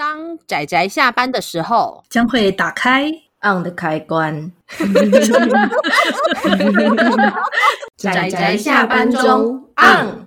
[0.00, 3.12] 当仔仔下班的时候，将会打开
[3.42, 4.50] on 的开关。
[7.98, 10.26] 仔仔下班中 on。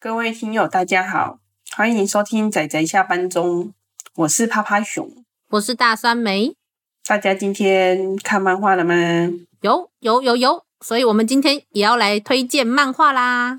[0.00, 1.38] 各位听友，大家好，
[1.76, 3.72] 欢迎收听仔仔下班中，
[4.16, 5.08] 我是趴趴熊，
[5.50, 6.56] 我是大酸梅。
[7.06, 8.94] 大家今天看漫画了吗？
[9.60, 13.58] 有有有有，所以我们今天也要来推荐漫画啦。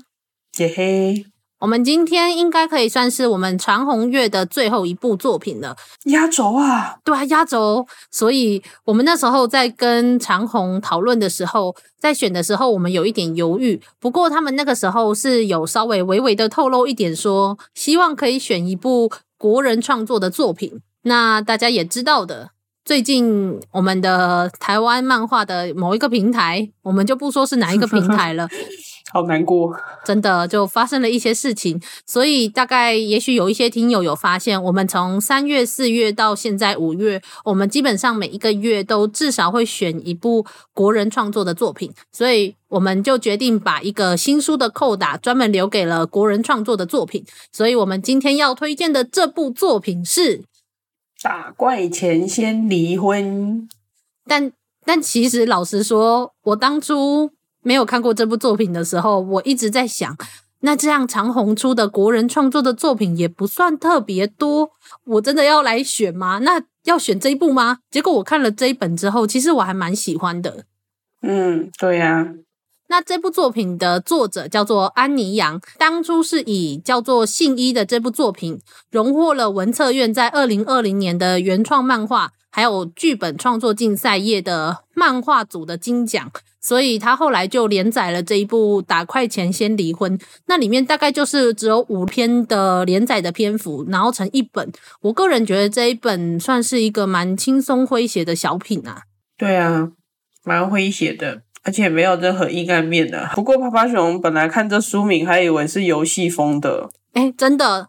[0.58, 1.24] 耶嘿。
[1.64, 5.74] 我们今天应该可以算是我们长虹月的最后一部作品了，
[6.04, 6.96] 压轴啊！
[7.02, 7.86] 对啊，压轴。
[8.10, 13.80] 所以我们那时候在跟长虹讨论的时候，在选的时候，我们有一点犹豫。
[13.98, 20.82] 不过他们那个时候是有稍微微微的透露一点说，说希望可以选一部国人创作的作品。
[21.04, 22.50] 那大家也知道的，
[22.84, 28.46] 最近我们的台湾漫画的某一个平台，我们就不说是哪一个平台了。
[29.14, 29.72] 好难过，
[30.04, 50.38] 真的就发生了一些事情，所以大概也许有一些听友有发现，我们从三月、四月到现在五月，我们基本上每一个月都至少会选一部国人创作的作品，所以我们就决定把一个新书的扣打专门留给了国人创作的作品，所以我们今天要推荐的这部作品是
[51.22, 53.62] 《打怪前先离婚》，
[54.26, 54.50] 但
[54.84, 57.30] 但其实老实说，我当初。
[57.64, 60.16] 没有看过这部作品的时候，我一直在想，
[60.60, 64.70] 那这样长虹出的国人创作的作品也不算特别多，
[65.04, 66.38] 我真的要来选吗？
[66.38, 67.78] 那要选这一部吗？
[67.90, 70.64] 结果我看了这一本之后，其实我还蛮喜欢的。
[71.22, 72.34] 嗯，对呀、
[72.88, 78.60] 那这部作品的作者叫做安妮阳，当初是以叫做《信一》的这部作品，
[78.90, 86.30] 荣获了文策院在二零二零年的原创漫画还有剧本创作竞赛页的漫画组的金奖。
[86.60, 94.72] 所以他后来就连载了这一部《打快钱先离婚》，那里面大概就是只有五篇的连载的篇幅，然后成一本。
[95.02, 99.02] 我个人觉得这一本算是一个蛮轻松诙谐的小品啊。
[99.36, 99.90] 对啊，
[100.42, 103.30] 蛮诙谐的，而且没有任何阴暗面的。
[103.34, 107.88] 不过趴趴熊本来看这书名还以为是游戏风的，哎，真的，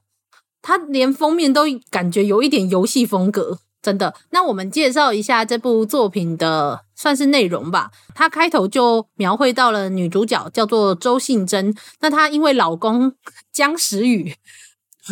[0.61, 3.59] 他连封面都感觉有一点游戏风格。
[3.81, 7.91] 真的，那我们介绍一下这部作品的算是内容吧。
[8.15, 13.13] 它开头就描绘到了女主角叫做周信真，那她因为老公
[13.53, 14.33] 江时雨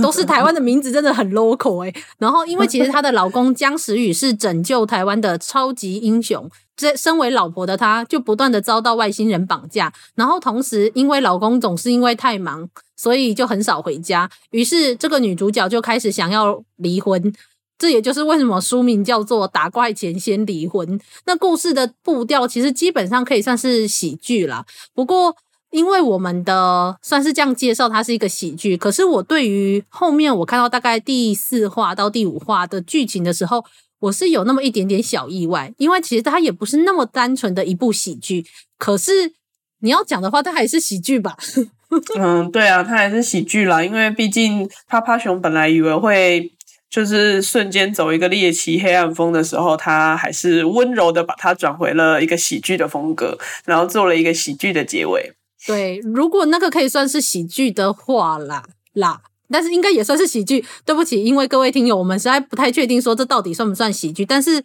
[0.02, 1.94] 都是台湾的名字，真的很 local 诶。
[2.18, 17.34] 然后因为其实她的老公江时雨是拯救台湾的超级英雄，这身为老婆的她就不断的遭到外星人绑架，然后同时因为老公总是因为太忙，所以就很少回家，于是这个女主角就开始想要离婚。
[17.76, 20.88] 这也就是为什么书名叫做《打怪前先离婚》。
[21.26, 24.64] 那故事的步调其实基本上可以算是喜剧啦。
[24.94, 25.36] 不过，
[25.72, 28.78] 因为我们的算是这样介绍，它是一个喜剧。
[28.78, 33.66] 可是，我对于后面我看到大概第四话到第五话的剧情的时候，
[34.04, 35.74] 我是有那么一点点小意外。
[35.78, 38.46] 因为其实它也不是那么单纯的一部喜剧。
[38.78, 39.12] 可是
[39.80, 41.38] 你要讲的话，它还是喜剧吧？
[42.18, 43.84] 嗯，对啊，它还是喜剧啦。
[43.84, 46.52] 因为毕竟趴趴熊本来以为会。
[46.94, 53.36] 就是瞬间走一个猎奇黑暗风的时候，它还是温柔的把它转回了一个喜剧的风格，
[53.66, 55.34] 然后做了一个喜剧的结尾。
[55.66, 60.66] 对，如果那个可以算是喜剧的话啦啦，但是应该也算是喜剧。
[60.86, 64.64] 对不起，因为各位听友，我们实在不太确定说这到底算不算喜剧，但是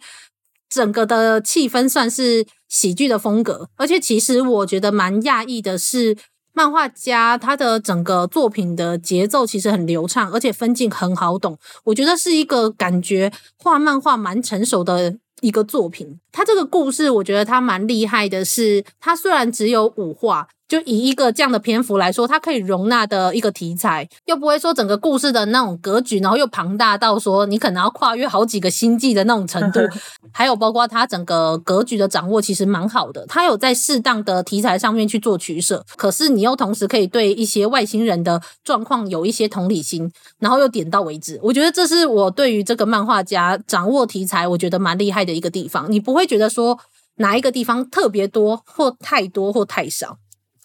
[0.69, 3.69] 整个的气氛算是喜剧的风格。
[3.75, 6.17] 而且其实我觉得蛮讶异的是。
[6.51, 11.57] 漫画家他的整个作品的节奏其实很流畅，而且分镜很好懂。
[11.85, 16.19] 我觉得是一个感觉画漫画蛮成熟的一个作品。
[16.33, 20.49] 他这个故事，我觉得他蛮厉害的是，他虽然只有五话。
[20.69, 29.79] 就以一个这样的篇幅来说，它可以容纳的一个题材，又不会说整个故事的那种格局，然后又庞大到说你可能要跨越好几个星际的那种程度。
[30.31, 33.25] 还有包括它整个格局的掌握，其实蛮好的。
[33.27, 41.39] 它有在适当的题材上面去做取舍，可是你又同时可以对一些外星人的状况有一些同理心，然后又点到为止。
[41.41, 45.91] 我觉得这是我对于这个漫画家掌握题材，我觉得蛮厉害的一个地方。
[45.91, 46.77] 你不会觉得说
[47.15, 50.19] 哪一个地方特别多，或太多，或太少。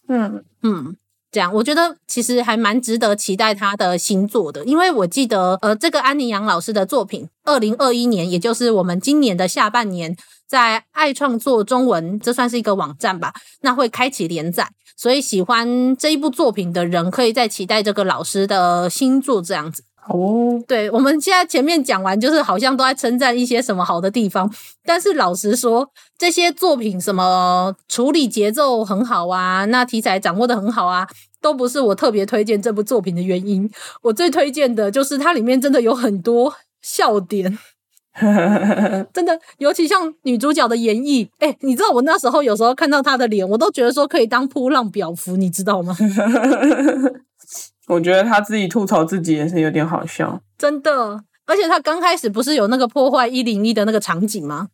[0.09, 0.97] 嗯嗯，
[1.31, 10.17] 这样我觉得其实还蛮值得期待他的新作的，因为我记得呃，这个安妮杨老师的作品，二零二一年，也就是我们今年的下半年，
[10.47, 19.83] 在爱创作中文，这算是一个网站吧，那会开启连载，所以喜欢这一部作品的人，可以在期待这个老师的新作这样子。
[20.09, 24.53] 哦，对，我们现在前面讲完，就是好像都在称赞一些什么好的地方，
[24.85, 31.09] 但是老实说，这些作品什么处理节奏很好啊，那题材掌握的很好啊，
[31.41, 33.71] 都不是我特别推荐这部作品的原因。
[34.03, 37.59] 我最推荐的就是它里面真的有很多笑点。
[39.13, 45.97] 真的，尤其像女主角的演绎，哎、欸，你知道我那时候有时候看到她的脸，我都觉得说可以当噗浪表服，你知道吗？
[47.87, 51.23] 我觉得他自己吐槽自己也是有点好笑，真的。
[51.47, 54.69] 而且他刚开始不是有那个破坏一零一的那个场景吗？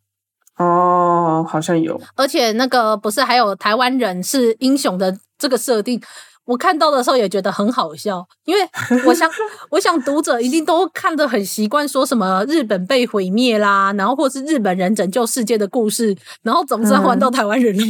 [0.57, 1.99] 哦，好像有。
[2.15, 6.01] 而且那个不是还有台湾人是英雄的这个设定。
[6.45, 8.67] 我看到的时候也觉得很好笑，因为
[9.05, 9.29] 我想，
[9.69, 17.83] 我想读者一定都看得很习惯，说什么日本被毁灭啦，然后或是日本人拯救世界的故事，然后总算换到台湾人了。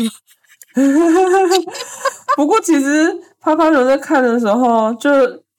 [0.76, 1.66] 嗯、
[2.36, 5.10] 不过其实泡泡球在看的时候，就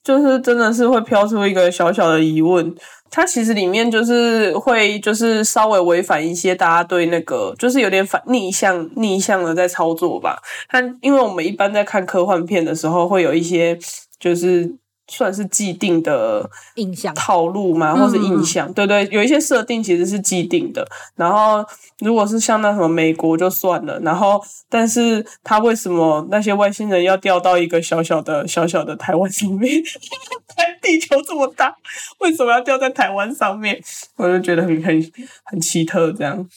[0.02, 2.75] 就是真的是会飘出一个小小的疑问。
[3.11, 10.38] 它其实里面就是会就是稍微违反一些大家对那个就是有点反逆向逆向的在操作吧。
[10.69, 13.79] 它因为我们一般在看科幻片的时候，会有一些
[14.19, 14.81] 就是。
[15.14, 20.87] 算是既定的印象套路嘛，或是印象，嗯、对对，有一些设定其实是既定的。
[21.17, 21.62] 然后，
[22.00, 24.00] 如果是像那什么美国就算了。
[24.00, 29.82] 然后，但是他为什么那些外星人要掉到一个小小的小小的台湾上面？
[30.56, 31.75] 台地球这么大，
[32.20, 33.79] 为什么要掉在台湾上面？
[34.17, 35.12] 我就觉得很很
[35.44, 36.11] 很奇特。
[36.12, 36.49] 这样，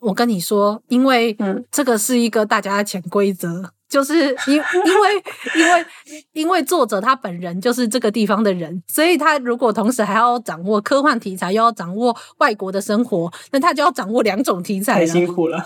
[0.00, 3.70] 我跟你说，因为嗯，这个是一个大家的潜规则。
[3.92, 5.22] 就是因因为
[5.54, 5.86] 因为
[6.32, 15.00] 因为作者他本人就是这个地方的人，所以他如果同时还要掌握科幻题材，又要掌握外国的生活，那他就要掌握两种题材了。
[15.00, 15.62] 太辛苦了。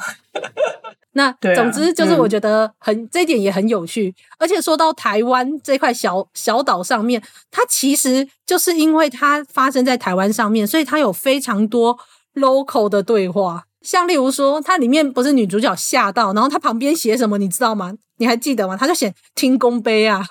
[1.13, 11.97] 那 总之就是我觉得很、嗯、这一点也很有趣，而且说到台湾这块小小岛上面，它其实就是因为它发生在台湾上面，所以它有非常多
[12.35, 13.63] local 的对话。
[13.87, 17.95] 像例如说，它里面不是女主角吓到，然后它旁边写什么，你知道吗？
[18.19, 18.77] 你还记得吗？
[18.77, 20.27] 它就写“天 公杯”啊。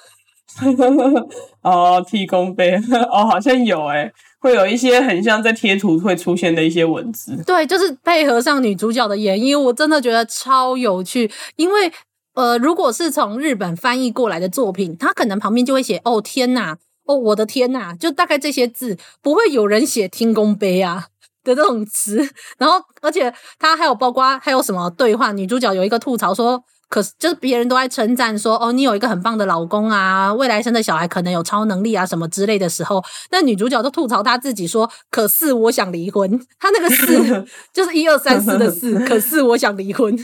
[1.61, 2.75] 哦，天公杯
[3.11, 7.41] 哦，好像有诶，会有一些很像在贴图会出现的一些文字。
[7.45, 11.31] 对，就是配合上女主角的演绎，我真的觉得超有趣。
[11.55, 11.91] 因为
[12.33, 16.75] 呃，如果是从日本翻译过来的作品，它可能旁边就会写“哦天呐，
[17.05, 21.07] 哦我的天呐”，就大概这些字，不会有人写“天公杯”啊。
[21.45, 22.17] 的这种词，
[22.57, 25.31] 然后而且他还有包括还有什么对话？
[25.31, 36.29] 女主角有一个吐槽说，可是就是别人都在称赞说，哦，你有一个很棒的老公啊，未来生的小孩可能有超能力啊什么之类的时候，那女主角都吐槽她自己说，可是我想离婚。
[36.59, 40.15] 她那个四 就是一二三四的四，可是我想离婚。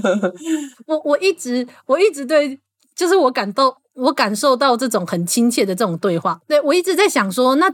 [0.86, 2.60] 我我一直我一直对，
[2.94, 3.74] 就是我感动。
[3.98, 7.66] 我感受到这种很亲切的这种对话，对，我一直在想说，那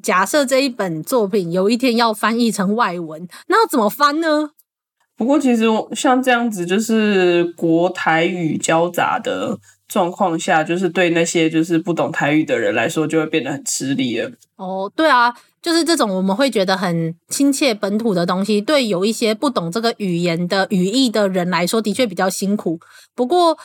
[0.00, 4.50] 假设这一本作品有一天要翻译成外文，那要怎么翻呢？
[5.16, 9.58] 不过其实像这样子，就是国台语交杂的
[9.88, 14.30] 状况下，就是对那些就是不懂台语的人来说，就会变得很吃力了。
[14.56, 22.78] 哦，对啊，就是这种我们会觉得很亲切本土的东西，对有一些不懂这个语言的语义的人来说，的确比较辛苦。
[23.16, 23.58] 不过。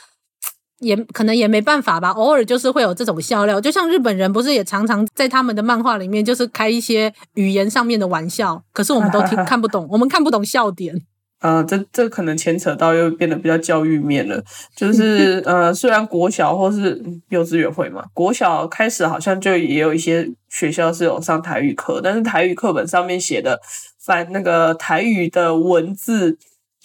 [0.79, 10.95] 也可能也没办法吧，偶尔就是会有这种笑料，就像日本人不是也常常在他们的漫画里面就是开一些语言上面的玩笑，可是我们都听 看不懂，我们看不懂笑点。
[11.39, 14.43] 呃，这这可能牵扯到又变得比较教育面了，
[14.75, 16.99] 就是 呃，虽然国小或是
[17.29, 23.59] 幼稚园会嘛，国小开始好像就也有一些学校是有上台语课，但是台语课本上面写的
[23.99, 26.37] 反那个台语的文字。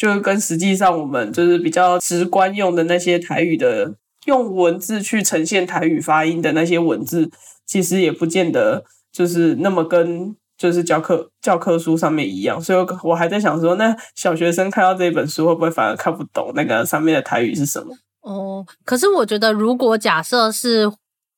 [0.02, 3.94] 就跟实际上我们就是比较直观用的那些台语的，
[4.24, 7.30] 用文字去呈现台语发音的那些文字，
[7.64, 12.60] 其实也不见得就是那么跟就是教科教科书上面一样。
[12.60, 17.94] 所以我还在想说，那小学生看到这一本书会不会反而看不懂那个上面的台语是什么？
[18.22, 20.90] 哦，可是我觉得，如果假设是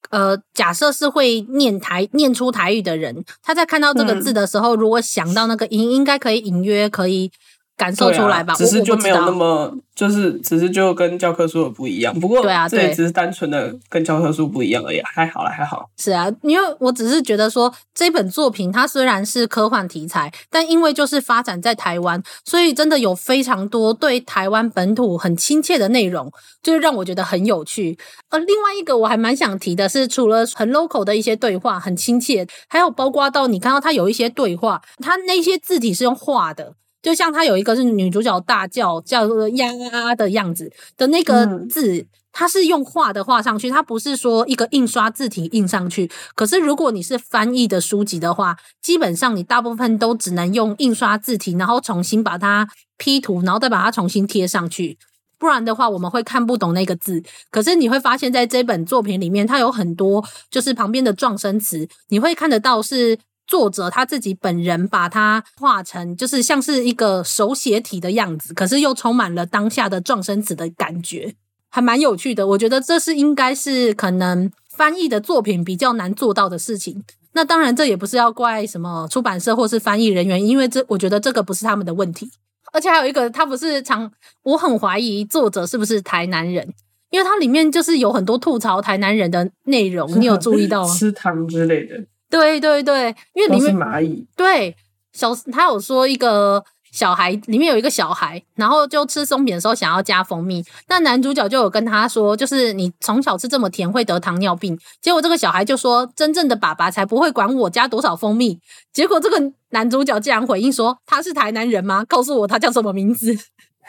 [0.09, 7.31] 呃，假设是会念台念出台语的人，他在看到这个字的时候，嗯、如果想到那个音，应该可以隐约可以。
[7.77, 12.19] 感受出来吧，啊、只是就没有那么，就是只是就跟教科书的不一样。
[12.21, 15.91] 不过，对啊，这也只是单纯的跟教科书不一样而已，还好啦，还好。
[15.97, 27.99] 是啊，因为我只是觉得说，这本作品它虽然是科幻题材，但因为就是发展在台湾，所以真的有非常多对台湾本土很亲切的内容，就是让我觉得很有趣。
[28.31, 36.75] 而另外一个我还蛮想提的是，除了很 local 的一些对话很亲切，还有包括到你看到它有一些对话，它那些字体是用画的。
[37.05, 39.69] 就像它有一个是女主角大叫叫做呀
[40.17, 46.11] 的样子的那个字，它是用画的画上去，它不是说一个印刷字体印上去。
[46.35, 54.97] 可是如果你是翻译的书籍的话，基本上你大部分都只能用印刷字体，然后重新把它 P 图，然后再把它重新贴上去。
[55.37, 57.23] 不然的话，我们会看不懂那个字。
[57.51, 63.19] 可是你会发现在这本作品里面，它有很多就是旁边的撞声词，你会看得到是。
[63.47, 71.35] 作者他自己本人把它画成就是像是一个手写体的样子，可是又充满了当下的撞生词的感觉，
[71.71, 72.47] 还蛮有趣的。
[72.49, 77.05] 我觉得这是应该是可能翻译的作品比较难做到的事情。
[77.37, 82.31] 那当然，这也不是要怪什么出版社或是翻译人员，因为这我觉得这个不是他们的问题。
[82.73, 84.11] 而且还有一个，他不是常，
[84.43, 86.73] 我很怀疑作者是不是台南人，
[87.11, 90.91] 因为它里面就是有很多吐槽台南人的内容，你有注意到吗？
[90.95, 92.05] 吃糖之类的。
[92.35, 94.27] 对对对，因为里面是蚂蚁。
[94.37, 94.77] 对，
[95.13, 96.65] 小他有说一个。
[96.95, 104.79] 小孩里面有一个小孩，然后就吃松饼的时候想要加蜂蜜，那男主角就有跟他说，就是你从小吃这么甜会得糖尿病。
[105.03, 108.61] 结果这个小孩就说，真正的爸爸才不会管我加多少蜂蜜。
[108.93, 112.05] 结果这个男主角竟然回应说，他是台南人吗？
[112.09, 113.37] 告诉我他叫什么名字？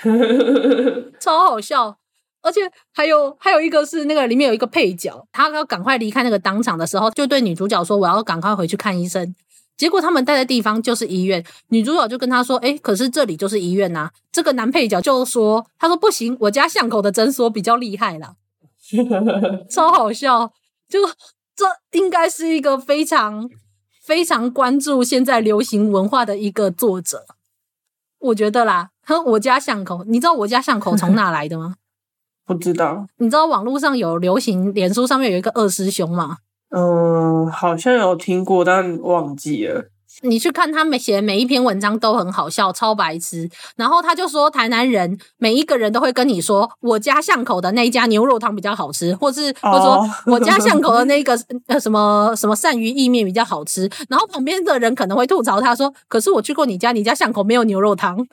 [1.21, 1.97] 超好笑，
[2.45, 2.61] 而且
[2.93, 9.33] 还有还有一个是那个里面有一个配角，他要赶快离开那个当场的时候，就对女主角说，我要赶快回去看医生。
[9.75, 18.35] 结果他们待的地方就是医院，女主角就跟他说：“哎，可是这里就是医院呐。”这个男配角就说：“他说不行，我家巷口的诊所比较厉害啦。
[19.69, 20.53] ”超好笑，
[20.87, 20.99] 就
[21.55, 23.49] 这应该是一个非常
[24.01, 27.25] 非常关注现在流行文化的一个作者，
[28.19, 28.91] 我觉得啦。
[29.07, 31.75] 哼，我家巷口，你知道我家巷口从哪来的吗？
[32.45, 33.05] 不知道。
[33.17, 36.37] 你知道网络上有流行，脸书上面有一个二师兄吗？
[36.69, 39.89] 嗯，好像有听过，但忘记了。
[40.21, 43.49] 你去看他们写的每一篇文章都很好笑，超白痴。
[43.75, 51.37] 然后他就说，台南人每一个人都会跟你说，我家巷口的那一家牛肉汤比较好吃，或是或者说我家巷口的 那个
[51.67, 53.89] 呃什么什么鳝鱼意面比较好吃。
[54.07, 58.25] 然后旁边的人可能会吐槽他说，可是我去过你家，你家巷口没有牛肉汤，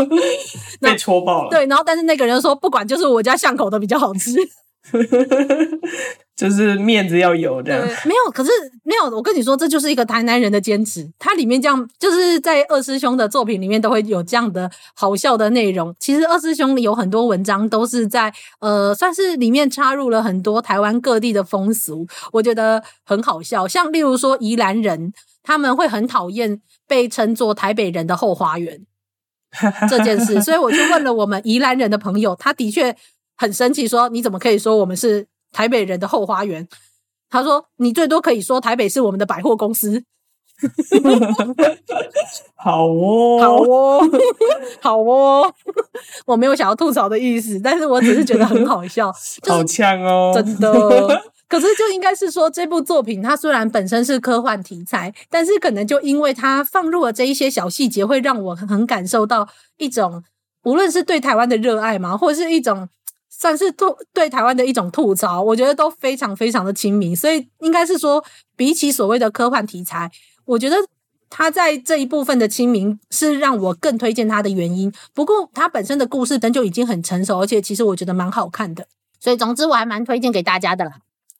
[0.80, 1.50] 被戳爆了。
[1.50, 4.32] 对，然后但是那个人说，不管，就是我家巷口的比较好吃。
[6.36, 8.50] 就是面子要有的，没有，可是
[8.82, 9.04] 没有。
[9.16, 11.08] 我跟你说，这就是一个台南人的坚持。
[11.16, 15.94] 它里面这样，就是在二师兄的作品里面都会有这样的好笑的内容。
[16.00, 23.68] 其实二师兄有很多文章都是在呃，算是里面插入了很多台湾各地的风俗，我觉得很好笑。
[23.68, 25.12] 像例如说宜兰人，
[25.42, 28.84] 他们会很讨厌被称作台北人的后花园
[29.88, 32.94] 这件事，所以我就问了我们宜兰人的朋友，他的确
[33.36, 35.26] 很生气，说你怎么可以说我们是？
[35.54, 36.66] 台北人的后花园，
[37.30, 40.02] 他说：“你最多可以说台北是我们的百货公司。
[42.58, 44.00] ”好哦，好哦，
[44.82, 45.54] 好哦，
[46.26, 51.22] 我没有想要吐槽的意思，但是我只是觉得很好笑，就是、好呛哦，真的。
[51.54, 60.24] 可是就应该是说，这部作品它虽然本身是科幻题材，但是可能就因为它放入了这一些小细节，会让我很感受到一种，
[60.64, 62.88] 无论是对台湾的热爱嘛，或者是一种。
[63.36, 70.08] 算是吐对台湾的一种吐槽，我觉得都非常非常的亲民，所以应该是说，比起所谓的科幻题材，
[70.44, 70.76] 我觉得
[71.28, 74.90] 他在这一部分的亲民是让我更推荐他的原因。
[75.12, 78.86] 不过他本身的故事本就已经很成熟，而且其实我觉得蛮好看的，
[79.18, 80.92] 所以总之我还蛮推荐给大家的啦。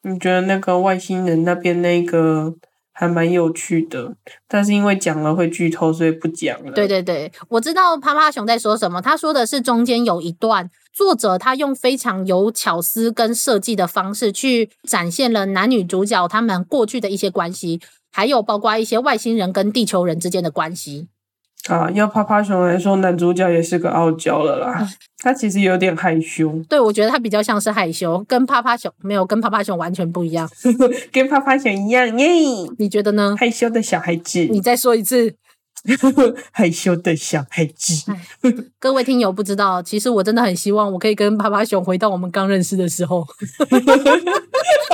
[0.04, 2.54] 你觉得那个外星人那边那个？
[2.96, 4.14] 还蛮有趣的，
[4.46, 6.70] 但是因为讲了会剧透，所以不讲了。
[6.70, 9.02] 对对对，我知道趴趴熊在说什么。
[9.02, 17.80] 他说的是中间有一段，作者他用非常有巧思跟设计的方式去展现了男女主角他们过去的一些关系，
[18.12, 21.08] 还有包括一些外星人跟地球人之间的关系。
[21.70, 24.86] 啊，要趴趴熊来说，男主角也是个傲娇了啦。
[25.22, 26.62] 他其实有点害羞。
[26.68, 30.46] 对，我觉得他比较像是害羞，跟趴趴熊没有，跟趴趴熊完全不一样。
[31.10, 32.28] 跟趴趴熊一样耶？
[32.78, 33.34] 你觉得呢？
[33.38, 34.40] 害羞的小孩子。
[34.50, 35.34] 你再说一次。
[36.50, 38.10] 害羞的小孩子。
[38.78, 43.26] 各位听友不知道，其实我真的很希望我可以跟趴趴熊回到我们刚认识的时候。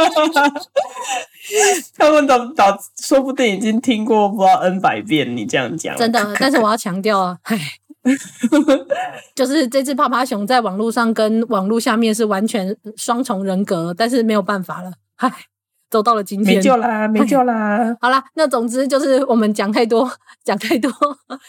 [1.98, 5.96] 他们早早说不定已经听过不知道 N 百遍你这样讲。
[5.96, 7.58] 真的，但是我要强调啊，唉，
[9.34, 15.30] 就是这只趴趴熊在网络上跟网络下面是完全双重人格，但是没有办法了，唉。
[15.90, 17.96] 走到了今天，没救啦，没救啦！
[18.00, 20.08] 好啦，那总之就是我们讲太多，
[20.44, 20.88] 讲太多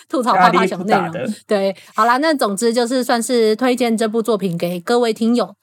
[0.09, 1.13] 吐槽趴趴熊内容。
[1.45, 5.53] 对，好啦，那总之就是算是推荐这部作品给各位听友。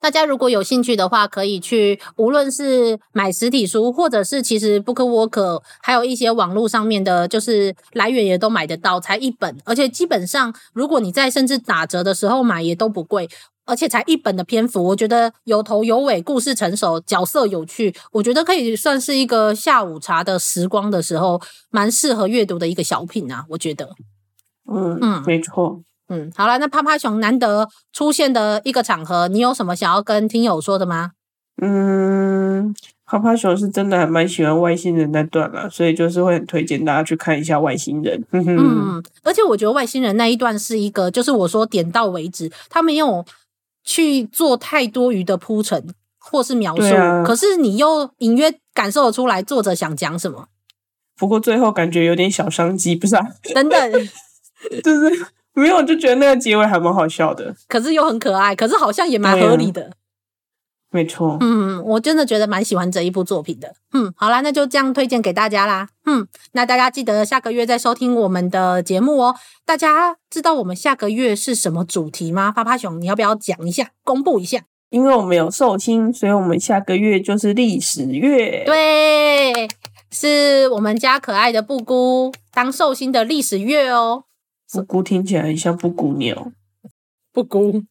[0.00, 13.28] 大家如果有兴趣的话，可以去，无论是买实体书，或者是其实 BookWalker，还有一些网络上面的，就是来源也都买得到，才一本，而且基本上如果你在甚至打折的时候买，也都不贵。
[13.68, 23.90] 而且才一本的篇幅，我觉得有头有尾，故事成熟，角色有趣，我觉得可以算是一个下午茶的时光的时候，蛮适合阅读的一个小品啊，我觉得。
[24.72, 25.82] 嗯嗯，没错。
[26.08, 31.12] 嗯，好了，那趴趴熊难得出现的一个场合，你有什么想要跟听友说的吗？
[31.62, 32.74] 嗯，
[33.06, 38.22] 趴趴熊是真的还蛮喜欢外星人那段了，所以就是会很推荐大家去看一下外星人。
[38.30, 43.24] 嗯，而且我觉得外星人那一段是一个，就是我说点到为止，他没有
[43.82, 45.86] 去做太多余的铺陈
[46.18, 50.48] 或是描述，啊、可是你又隐约感受得出来作者想讲什么。
[51.16, 53.26] 不过最后感觉有点小商机，不是啊？
[53.54, 53.92] 等等，
[54.84, 59.90] 就是没有，就觉得那个结尾还蛮好笑的，可是又很可爱，可是好像也蛮合理的。
[60.90, 63.74] 没错，嗯，我真的觉得蛮喜欢这一部作品的。
[63.92, 65.88] 嗯，好啦，那就这样推荐给大家啦。
[66.06, 69.34] 嗯，那大家记得下个月再收听我们的节目哦。
[69.64, 72.52] 大家知道我们下个月是什么主题吗？
[72.52, 74.60] 趴趴熊，你要不要讲一下，公布一下？
[74.90, 78.62] 因为我们有寿星，所以我们下个月就是历史月。
[78.64, 79.68] 对，
[80.12, 84.24] 是我们家可爱的布姑当寿星的历史月哦。
[84.72, 86.52] 布谷听起来很像布谷鸟。
[87.32, 87.82] 布谷。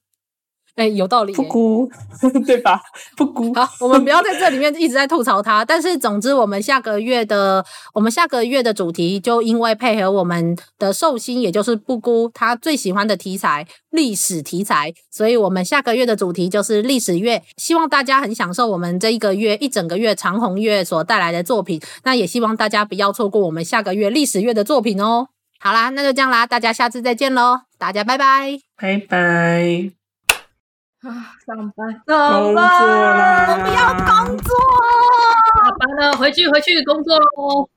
[0.76, 1.90] 哎、欸，有道理，布谷，
[2.46, 2.82] 对吧？
[3.16, 3.54] 布谷。
[3.54, 5.64] 好，我们不要在这里面一直在吐槽它。
[5.64, 17.42] 但是，总之，我们下个月的我们下个月的主题，就因为配合我们的寿星，也就是布谷他最喜欢的题材历史题材，所以我们下个月的主题就是历史月。
[17.56, 21.80] 希望大家很享受我们这一个月一整个月长虹月所带来的作品。
[22.04, 25.30] 那也希望大家不要错过我们下个月历史月的作品哦。
[25.60, 29.92] 好啦，那就这样啦，大家下次再见喽，大家拜拜，拜拜。
[31.02, 34.56] 啊，上班，上班，我们要工作，
[35.64, 37.70] 下班了，回去，回去工作喽。